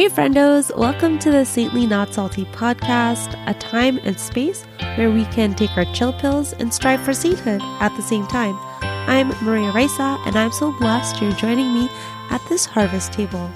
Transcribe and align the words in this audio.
Hey, 0.00 0.08
friendos, 0.08 0.74
welcome 0.78 1.18
to 1.18 1.30
the 1.30 1.44
Saintly 1.44 1.86
Not 1.86 2.14
Salty 2.14 2.46
podcast, 2.46 3.38
a 3.46 3.52
time 3.52 4.00
and 4.02 4.18
space 4.18 4.64
where 4.94 5.10
we 5.10 5.26
can 5.26 5.54
take 5.54 5.76
our 5.76 5.84
chill 5.92 6.14
pills 6.14 6.54
and 6.54 6.72
strive 6.72 7.02
for 7.02 7.12
sainthood 7.12 7.60
at 7.82 7.94
the 7.94 8.02
same 8.02 8.26
time. 8.26 8.56
I'm 8.80 9.28
Maria 9.44 9.70
Risa, 9.72 10.18
and 10.26 10.36
I'm 10.36 10.52
so 10.52 10.72
blessed 10.78 11.20
you're 11.20 11.32
joining 11.32 11.74
me 11.74 11.90
at 12.30 12.40
this 12.48 12.64
harvest 12.64 13.12
table. 13.12 13.50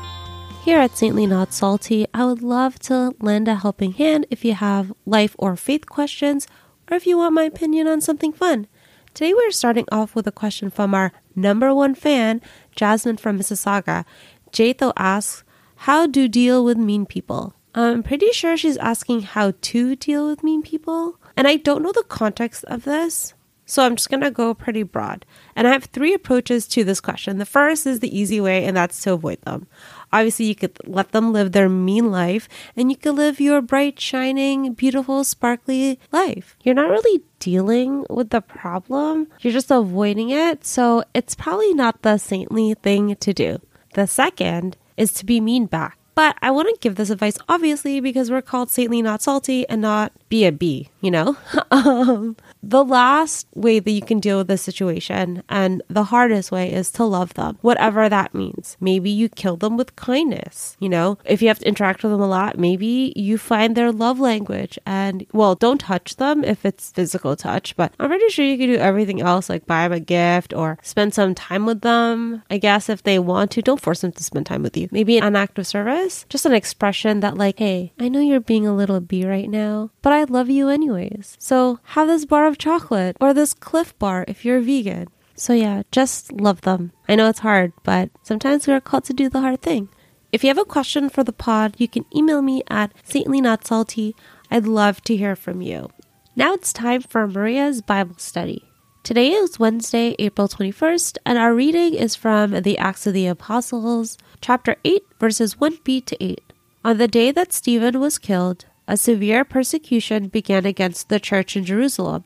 Here 0.63 0.79
at 0.79 0.99
Saintly 0.99 1.25
Not 1.25 1.55
Salty, 1.55 2.07
I 2.13 2.27
would 2.27 2.43
love 2.43 2.79
to 2.81 3.15
lend 3.21 3.49
a 3.49 3.55
helping 3.55 3.93
hand 3.93 4.27
if 4.29 4.45
you 4.45 4.53
have 4.53 4.93
life 5.07 5.35
or 5.39 5.57
faith 5.57 5.87
questions, 5.87 6.47
or 6.91 6.99
if 6.99 7.07
you 7.07 7.17
want 7.17 7.33
my 7.33 7.45
opinion 7.45 7.89
on 7.89 8.03
something 8.03 8.35
fun. 8.35 8.67
Today, 9.15 9.33
we're 9.33 9.51
starting 9.51 9.87
off 9.91 10.15
with 10.15 10.27
a 10.27 10.31
question 10.31 10.69
from 10.69 10.95
our 10.95 11.11
number 11.35 11.75
one 11.75 11.95
fan, 11.95 12.43
Jasmine 12.77 13.17
from 13.17 13.39
Mississauga. 13.39 14.05
Jatho 14.53 14.93
asks, 14.95 15.43
How 15.85 16.07
do 16.07 16.29
deal 16.29 16.65
with 16.65 16.79
mean 16.79 17.05
people? 17.05 17.55
I'm 17.75 18.03
pretty 18.03 18.33
sure 18.33 18.57
she's 18.57 18.79
asking 18.79 19.21
how 19.21 19.53
to 19.61 19.97
deal 19.97 20.27
with 20.27 20.43
mean 20.43 20.63
people. 20.63 21.21
And 21.37 21.47
I 21.47 21.57
don't 21.57 21.83
know 21.83 21.93
the 21.93 22.05
context 22.05 22.65
of 22.69 22.85
this. 22.85 23.35
So 23.67 23.85
I'm 23.85 23.95
just 23.97 24.09
to 24.09 24.31
go 24.31 24.55
pretty 24.55 24.83
broad. 24.83 25.27
And 25.55 25.69
I 25.69 25.73
have 25.73 25.85
three 25.85 26.15
approaches 26.15 26.67
to 26.69 26.85
this 26.85 27.03
question. 27.03 27.37
The 27.37 27.45
first 27.45 27.87
is 27.87 28.01
the 28.01 28.19
easy 28.19 28.41
way, 28.41 28.65
and 28.65 28.75
that's 28.75 28.99
to 29.03 29.13
avoid 29.13 29.43
them. 29.43 29.67
Obviously, 30.11 30.47
you 30.47 30.55
could 30.55 30.79
let 30.87 31.13
them 31.13 31.35
live 31.35 31.53
their 31.53 31.69
mean 31.69 32.11
life, 32.11 32.49
and 32.75 32.91
you 32.91 32.97
could 32.97 33.17
live 33.17 33.39
your 33.39 33.61
bright, 33.61 34.01
shining, 34.01 34.73
beautiful, 34.73 35.23
sparkly 35.23 36.01
life. 36.13 36.57
You're 36.63 36.75
not 36.75 36.89
really 36.89 37.23
dealing 37.41 38.07
with 38.09 38.31
the 38.31 38.41
problem, 38.41 39.29
you're 39.41 39.53
just 39.53 39.71
avoiding 39.71 40.31
it. 40.31 40.65
So 40.65 41.05
it's 41.13 41.35
probably 41.35 41.75
not 41.75 42.01
the 42.01 42.17
saintly 42.17 42.73
thing 42.73 43.17
to 43.17 43.35
do. 43.35 43.61
The 43.93 44.07
second 44.07 44.79
is 44.97 45.13
to 45.15 45.27
be 45.27 45.41
mean 45.41 45.67
back. 45.67 45.99
But 46.15 46.37
I 46.43 46.51
wouldn't 46.51 46.81
give 46.81 46.95
this 46.95 47.11
advice, 47.11 47.39
obviously, 47.49 48.01
because 48.01 48.31
we're 48.31 48.43
called 48.43 48.71
saintly, 48.71 49.03
not 49.03 49.23
salty, 49.23 49.69
and 49.69 49.81
not 49.81 50.13
be 50.29 50.45
a 50.45 50.53
B, 50.53 50.89
you 51.01 51.11
know? 51.11 51.37
um, 51.71 52.37
the 52.63 52.85
last 52.85 53.47
way 53.55 53.79
that 53.79 53.91
you 53.91 54.03
can 54.03 54.21
deal 54.21 54.39
with 54.39 54.49
this 54.49 54.63
situation 54.63 55.43
and 55.49 55.83
the 55.89 56.05
hardest 56.05 56.51
way 56.51 56.73
is 56.73 56.91
to 56.93 57.05
love 57.05 57.35
them, 57.35 57.59
whatever 57.61 58.09
that 58.09 58.35
means. 58.35 58.77
Maybe 58.81 59.11
you 59.11 59.29
kill 59.29 59.57
them 59.57 59.77
with 59.77 59.97
kindness, 59.97 60.77
you 60.81 60.89
know? 60.89 61.19
If 61.25 61.43
you 61.43 61.49
have 61.49 61.59
to 61.61 61.69
interact 61.69 62.03
with 62.03 62.13
them 62.13 62.21
a 62.21 62.27
lot, 62.27 62.59
maybe 62.59 63.13
you 63.17 63.39
find 63.39 63.77
their 63.77 63.93
love 63.93 64.21
language 64.21 64.79
and, 64.87 65.27
well, 65.33 65.55
don't 65.55 65.79
touch 65.79 66.17
them 66.17 66.45
if 66.45 66.65
it's 66.65 66.91
physical 66.91 67.37
touch, 67.37 67.77
but 67.77 67.93
I'm 67.99 68.09
pretty 68.09 68.29
sure 68.29 68.45
you 68.45 68.59
can 68.59 68.69
do 68.69 68.77
everything 68.77 69.21
else, 69.21 69.49
like 69.49 69.67
buy 69.67 69.83
them 69.85 69.93
a 69.93 70.01
gift 70.01 70.55
or 70.55 70.79
spend 70.83 71.15
some 71.15 71.35
time 71.35 71.67
with 71.67 71.81
them. 71.81 72.43
I 72.51 72.59
guess 72.59 72.89
if 72.89 73.03
they 73.03 73.19
want 73.19 73.51
to, 73.53 73.63
don't 73.63 73.81
force 73.81 74.01
them 74.01 74.13
to 74.13 74.25
spend 74.25 74.47
time 74.47 74.63
with 74.63 74.77
you. 74.77 74.89
Maybe 74.91 75.19
an 75.19 75.37
act 75.37 75.59
of 75.59 75.67
service, 75.67 76.04
just 76.29 76.47
an 76.47 76.55
expression 76.55 77.21
that, 77.21 77.37
like, 77.37 77.59
hey, 77.59 77.93
I 77.99 78.09
know 78.09 78.21
you're 78.21 78.41
being 78.41 78.67
a 78.67 78.75
little 78.75 79.01
B 79.01 79.27
right 79.27 79.49
now, 79.49 79.91
but 80.03 80.13
I 80.13 80.25
love 80.25 80.51
you 80.51 80.69
anyways. 80.69 81.37
So 81.39 81.79
have 81.83 82.09
this 82.09 82.25
bar 82.25 82.47
of 82.47 82.59
chocolate 82.59 83.17
or 83.21 83.33
this 83.33 83.55
Clif 83.55 83.99
bar 83.99 84.25
if 84.29 84.45
you're 84.45 84.61
vegan. 84.61 85.09
So 85.37 85.53
yeah, 85.53 85.83
just 85.91 86.33
love 86.33 86.61
them. 86.61 86.93
I 87.09 87.17
know 87.17 87.29
it's 87.29 87.41
hard, 87.41 87.73
but 87.83 88.11
sometimes 88.23 88.67
we 88.67 88.73
are 88.73 88.81
called 88.81 89.05
to 89.05 89.13
do 89.13 89.29
the 89.29 89.41
hard 89.41 89.63
thing. 89.63 89.89
If 90.31 90.43
you 90.43 90.49
have 90.49 90.59
a 90.59 90.65
question 90.65 91.09
for 91.09 91.25
the 91.25 91.33
pod, 91.33 91.77
you 91.79 91.89
can 91.89 92.07
email 92.15 92.43
me 92.43 92.63
at 92.69 92.93
saintlyNotSalty. 93.05 94.15
I'd 94.51 94.67
love 94.67 95.01
to 95.03 95.17
hear 95.17 95.37
from 95.37 95.63
you. 95.63 95.91
Now 96.37 96.55
it's 96.55 96.73
time 96.73 97.03
for 97.03 97.27
Maria's 97.27 97.83
Bible 97.83 98.17
study. 98.19 98.65
Today 99.05 99.33
is 99.33 99.59
Wednesday, 99.59 100.17
April 100.19 100.49
21st, 100.49 101.19
and 101.27 101.37
our 101.37 101.55
reading 101.55 101.95
is 101.95 102.17
from 102.17 102.63
the 102.63 102.79
Acts 102.79 103.07
of 103.07 103.13
the 103.13 103.27
Apostles, 103.27 104.17
chapter 104.45 104.77
8, 104.85 105.03
verses 105.19 105.55
1b 105.55 106.05
to 106.05 106.23
8. 106.23 106.53
On 106.85 106.99
the 106.99 107.09
day 107.09 107.31
that 107.31 107.51
Stephen 107.51 107.99
was 107.99 108.19
killed, 108.19 108.67
a 108.87 108.95
severe 108.95 109.43
persecution 109.43 110.29
began 110.29 110.67
against 110.67 111.09
the 111.09 111.19
church 111.19 111.57
in 111.57 111.65
Jerusalem, 111.65 112.25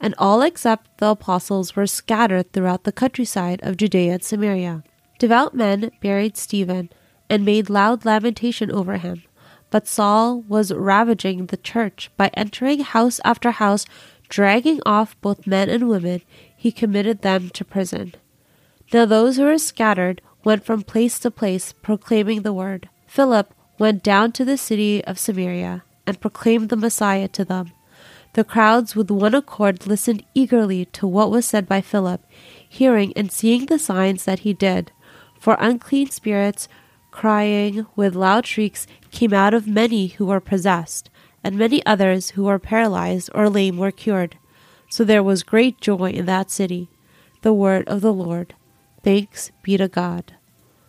and 0.00 0.14
all 0.16 0.40
except 0.40 0.96
the 0.96 1.10
apostles 1.10 1.76
were 1.76 1.86
scattered 1.86 2.50
throughout 2.50 2.84
the 2.84 2.92
countryside 2.92 3.60
of 3.62 3.76
Judea 3.76 4.14
and 4.14 4.24
Samaria. 4.24 4.84
Devout 5.18 5.54
men 5.54 5.90
buried 6.00 6.38
Stephen 6.38 6.88
and 7.28 7.44
made 7.44 7.68
loud 7.68 8.06
lamentation 8.06 8.72
over 8.72 8.96
him. 8.96 9.22
But 9.68 9.86
Saul 9.86 10.40
was 10.40 10.72
ravaging 10.72 11.44
the 11.44 11.58
church 11.58 12.10
by 12.16 12.30
entering 12.32 12.80
house 12.80 13.20
after 13.22 13.50
house, 13.50 13.84
dragging 14.30 14.80
off 14.86 15.20
both 15.20 15.46
men 15.46 15.68
and 15.68 15.90
women. 15.90 16.22
He 16.56 16.72
committed 16.72 17.20
them 17.20 17.50
to 17.50 17.66
prison. 17.66 18.14
Now 18.94 19.04
those 19.04 19.36
who 19.36 19.44
were 19.44 19.58
scattered 19.58 20.22
went 20.44 20.64
from 20.64 20.82
place 20.82 21.18
to 21.20 21.30
place 21.30 21.72
proclaiming 21.72 22.42
the 22.42 22.52
word. 22.52 22.88
Philip 23.06 23.54
went 23.78 24.02
down 24.02 24.32
to 24.32 24.44
the 24.44 24.56
city 24.56 25.04
of 25.04 25.18
Samaria 25.18 25.84
and 26.06 26.20
proclaimed 26.20 26.68
the 26.68 26.76
Messiah 26.76 27.28
to 27.28 27.44
them. 27.44 27.72
The 28.34 28.44
crowds 28.44 28.94
with 28.94 29.10
one 29.10 29.34
accord 29.34 29.86
listened 29.86 30.24
eagerly 30.34 30.84
to 30.86 31.06
what 31.06 31.30
was 31.30 31.46
said 31.46 31.66
by 31.66 31.80
Philip, 31.80 32.24
hearing 32.68 33.12
and 33.16 33.32
seeing 33.32 33.66
the 33.66 33.78
signs 33.78 34.24
that 34.24 34.40
he 34.40 34.52
did. 34.52 34.92
For 35.40 35.56
unclean 35.58 36.10
spirits, 36.10 36.68
crying 37.10 37.86
with 37.96 38.14
loud 38.14 38.46
shrieks, 38.46 38.86
came 39.10 39.32
out 39.32 39.52
of 39.52 39.66
many 39.66 40.08
who 40.08 40.26
were 40.26 40.40
possessed, 40.40 41.10
and 41.42 41.56
many 41.56 41.84
others 41.84 42.30
who 42.30 42.44
were 42.44 42.60
paralyzed 42.60 43.30
or 43.34 43.50
lame 43.50 43.78
were 43.78 43.90
cured. 43.90 44.36
So 44.90 45.02
there 45.02 45.22
was 45.22 45.42
great 45.42 45.80
joy 45.80 46.10
in 46.10 46.26
that 46.26 46.50
city. 46.50 46.88
The 47.42 47.52
word 47.52 47.88
of 47.88 48.00
the 48.00 48.12
Lord. 48.12 48.54
Thanks 49.02 49.50
be 49.62 49.76
to 49.76 49.88
God. 49.88 50.34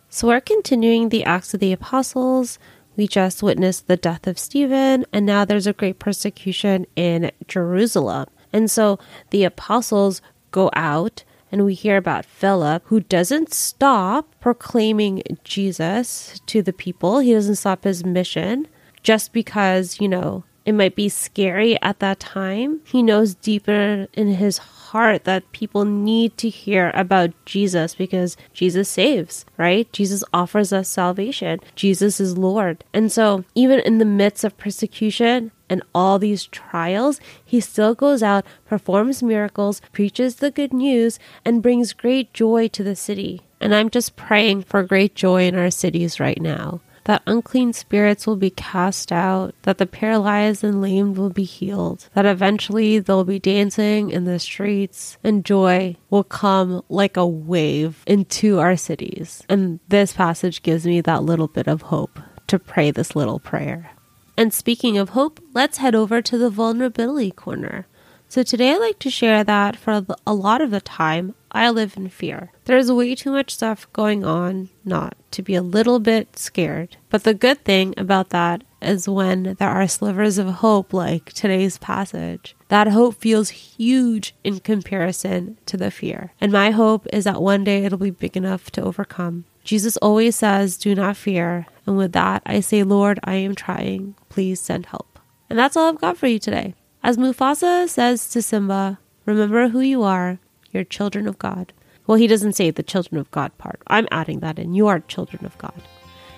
So 0.08 0.28
we're 0.28 0.40
continuing 0.40 1.08
the 1.08 1.24
Acts 1.24 1.54
of 1.54 1.60
the 1.60 1.72
Apostles. 1.72 2.58
We 2.96 3.08
just 3.08 3.42
witnessed 3.42 3.86
the 3.86 3.96
death 3.96 4.26
of 4.26 4.38
Stephen, 4.38 5.06
and 5.12 5.24
now 5.24 5.46
there's 5.46 5.66
a 5.66 5.72
great 5.72 5.98
persecution 5.98 6.86
in 6.94 7.30
Jerusalem. 7.48 8.28
And 8.52 8.70
so 8.70 8.98
the 9.30 9.44
apostles 9.44 10.20
go 10.50 10.70
out, 10.74 11.24
and 11.50 11.64
we 11.64 11.72
hear 11.72 11.96
about 11.96 12.26
Philip, 12.26 12.82
who 12.86 13.00
doesn't 13.00 13.54
stop 13.54 14.38
proclaiming 14.40 15.22
Jesus 15.42 16.38
to 16.46 16.60
the 16.60 16.74
people. 16.74 17.20
He 17.20 17.32
doesn't 17.32 17.56
stop 17.56 17.84
his 17.84 18.04
mission 18.04 18.68
just 19.02 19.32
because, 19.32 20.00
you 20.00 20.08
know, 20.08 20.44
it 20.64 20.72
might 20.72 20.94
be 20.94 21.08
scary 21.08 21.80
at 21.82 21.98
that 21.98 22.20
time. 22.20 22.80
He 22.84 23.02
knows 23.02 23.34
deeper 23.34 24.06
in 24.12 24.34
his 24.34 24.58
heart 24.58 25.24
that 25.24 25.50
people 25.52 25.84
need 25.84 26.36
to 26.38 26.48
hear 26.48 26.92
about 26.94 27.30
Jesus 27.44 27.94
because 27.94 28.36
Jesus 28.52 28.88
saves, 28.88 29.44
right? 29.56 29.92
Jesus 29.92 30.22
offers 30.32 30.72
us 30.72 30.88
salvation. 30.88 31.60
Jesus 31.74 32.20
is 32.20 32.38
Lord. 32.38 32.84
And 32.92 33.10
so, 33.10 33.44
even 33.54 33.80
in 33.80 33.98
the 33.98 34.04
midst 34.04 34.44
of 34.44 34.56
persecution, 34.58 35.50
and 35.68 35.82
all 35.94 36.18
these 36.18 36.44
trials, 36.48 37.18
he 37.42 37.58
still 37.58 37.94
goes 37.94 38.22
out, 38.22 38.44
performs 38.66 39.22
miracles, 39.22 39.80
preaches 39.90 40.36
the 40.36 40.50
good 40.50 40.74
news, 40.74 41.18
and 41.46 41.62
brings 41.62 41.94
great 41.94 42.34
joy 42.34 42.68
to 42.68 42.84
the 42.84 42.94
city. 42.94 43.40
And 43.58 43.74
I'm 43.74 43.88
just 43.88 44.14
praying 44.14 44.64
for 44.64 44.82
great 44.82 45.14
joy 45.14 45.44
in 45.44 45.54
our 45.54 45.70
cities 45.70 46.20
right 46.20 46.42
now 46.42 46.82
that 47.04 47.22
unclean 47.26 47.72
spirits 47.72 48.26
will 48.26 48.36
be 48.36 48.50
cast 48.50 49.12
out, 49.12 49.54
that 49.62 49.78
the 49.78 49.86
paralyzed 49.86 50.64
and 50.64 50.80
lamed 50.80 51.16
will 51.16 51.30
be 51.30 51.44
healed, 51.44 52.08
that 52.14 52.26
eventually 52.26 52.98
they'll 52.98 53.24
be 53.24 53.38
dancing 53.38 54.10
in 54.10 54.24
the 54.24 54.38
streets, 54.38 55.18
and 55.24 55.44
joy 55.44 55.96
will 56.10 56.24
come 56.24 56.82
like 56.88 57.16
a 57.16 57.26
wave 57.26 58.02
into 58.06 58.58
our 58.58 58.76
cities. 58.76 59.42
And 59.48 59.80
this 59.88 60.12
passage 60.12 60.62
gives 60.62 60.86
me 60.86 61.00
that 61.00 61.24
little 61.24 61.48
bit 61.48 61.66
of 61.66 61.82
hope 61.82 62.18
to 62.46 62.58
pray 62.58 62.90
this 62.90 63.16
little 63.16 63.38
prayer. 63.38 63.90
And 64.36 64.52
speaking 64.52 64.96
of 64.96 65.10
hope, 65.10 65.40
let's 65.54 65.78
head 65.78 65.94
over 65.94 66.22
to 66.22 66.38
the 66.38 66.50
vulnerability 66.50 67.30
corner. 67.30 67.86
So 68.32 68.42
today 68.42 68.72
I'd 68.72 68.78
like 68.78 68.98
to 69.00 69.10
share 69.10 69.44
that 69.44 69.76
for 69.76 70.06
a 70.26 70.32
lot 70.32 70.62
of 70.62 70.70
the 70.70 70.80
time, 70.80 71.34
I 71.50 71.68
live 71.68 71.98
in 71.98 72.08
fear. 72.08 72.50
There's 72.64 72.90
way 72.90 73.14
too 73.14 73.30
much 73.30 73.50
stuff 73.52 73.86
going 73.92 74.24
on 74.24 74.70
not 74.86 75.18
to 75.32 75.42
be 75.42 75.54
a 75.54 75.60
little 75.60 75.98
bit 75.98 76.38
scared. 76.38 76.96
But 77.10 77.24
the 77.24 77.34
good 77.34 77.62
thing 77.62 77.92
about 77.98 78.30
that 78.30 78.64
is 78.80 79.06
when 79.06 79.56
there 79.58 79.68
are 79.68 79.86
slivers 79.86 80.38
of 80.38 80.46
hope 80.46 80.94
like 80.94 81.34
today's 81.34 81.76
passage, 81.76 82.56
that 82.68 82.88
hope 82.88 83.16
feels 83.16 83.50
huge 83.50 84.34
in 84.42 84.60
comparison 84.60 85.58
to 85.66 85.76
the 85.76 85.90
fear. 85.90 86.32
And 86.40 86.50
my 86.50 86.70
hope 86.70 87.06
is 87.12 87.24
that 87.24 87.42
one 87.42 87.64
day 87.64 87.84
it'll 87.84 87.98
be 87.98 88.12
big 88.12 88.34
enough 88.34 88.70
to 88.70 88.82
overcome. 88.82 89.44
Jesus 89.62 89.98
always 89.98 90.36
says, 90.36 90.78
Do 90.78 90.94
not 90.94 91.18
fear. 91.18 91.66
And 91.86 91.98
with 91.98 92.12
that, 92.12 92.40
I 92.46 92.60
say, 92.60 92.82
Lord, 92.82 93.20
I 93.24 93.34
am 93.34 93.54
trying. 93.54 94.14
Please 94.30 94.58
send 94.58 94.86
help. 94.86 95.18
And 95.50 95.58
that's 95.58 95.76
all 95.76 95.90
I've 95.90 96.00
got 96.00 96.16
for 96.16 96.28
you 96.28 96.38
today. 96.38 96.74
As 97.04 97.16
Mufasa 97.16 97.88
says 97.88 98.28
to 98.30 98.40
Simba, 98.40 98.98
remember 99.26 99.68
who 99.68 99.80
you 99.80 100.02
are. 100.04 100.38
You're 100.70 100.84
children 100.84 101.26
of 101.26 101.38
God. 101.38 101.72
Well, 102.06 102.16
he 102.16 102.28
doesn't 102.28 102.54
say 102.54 102.70
the 102.70 102.82
children 102.82 103.20
of 103.20 103.30
God 103.30 103.56
part. 103.58 103.80
I'm 103.88 104.06
adding 104.10 104.40
that 104.40 104.58
in. 104.58 104.74
You 104.74 104.86
are 104.86 105.00
children 105.00 105.44
of 105.44 105.58
God. 105.58 105.80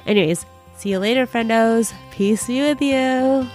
Anyways, 0.07 0.47
see 0.77 0.91
you 0.91 0.99
later, 0.99 1.27
friendos. 1.27 1.93
Peace 2.11 2.47
be 2.47 2.63
with 2.63 2.81
you. 2.81 3.47